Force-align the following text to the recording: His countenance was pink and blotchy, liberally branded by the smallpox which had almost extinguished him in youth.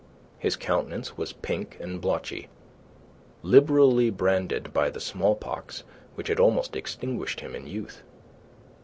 His 0.39 0.55
countenance 0.55 1.15
was 1.15 1.31
pink 1.31 1.77
and 1.79 2.01
blotchy, 2.01 2.49
liberally 3.43 4.09
branded 4.09 4.73
by 4.73 4.89
the 4.89 4.99
smallpox 4.99 5.83
which 6.15 6.27
had 6.27 6.39
almost 6.39 6.75
extinguished 6.75 7.41
him 7.41 7.53
in 7.53 7.67
youth. 7.67 8.01